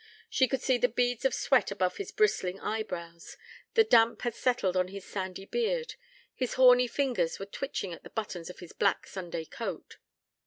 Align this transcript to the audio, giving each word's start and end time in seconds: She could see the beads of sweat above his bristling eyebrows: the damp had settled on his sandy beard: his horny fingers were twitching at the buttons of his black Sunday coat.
She 0.31 0.47
could 0.47 0.61
see 0.63 0.79
the 0.79 0.87
beads 0.89 1.25
of 1.25 1.33
sweat 1.35 1.69
above 1.69 1.97
his 1.97 2.11
bristling 2.11 2.59
eyebrows: 2.59 3.37
the 3.75 3.83
damp 3.83 4.23
had 4.23 4.33
settled 4.33 4.75
on 4.75 4.87
his 4.87 5.05
sandy 5.05 5.45
beard: 5.45 5.93
his 6.33 6.55
horny 6.55 6.87
fingers 6.87 7.37
were 7.37 7.45
twitching 7.45 7.93
at 7.93 8.01
the 8.01 8.09
buttons 8.09 8.49
of 8.49 8.57
his 8.61 8.73
black 8.73 9.05
Sunday 9.05 9.45
coat. 9.45 9.97